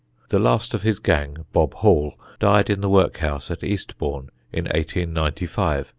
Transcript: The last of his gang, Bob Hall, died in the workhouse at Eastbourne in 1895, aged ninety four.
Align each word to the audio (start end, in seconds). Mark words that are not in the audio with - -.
The 0.29 0.39
last 0.39 0.73
of 0.73 0.81
his 0.81 0.97
gang, 0.97 1.45
Bob 1.53 1.75
Hall, 1.75 2.15
died 2.39 2.71
in 2.71 2.81
the 2.81 2.89
workhouse 2.89 3.51
at 3.51 3.63
Eastbourne 3.63 4.31
in 4.51 4.63
1895, 4.65 4.67
aged 4.97 5.13
ninety 5.13 5.45
four. 5.45 5.85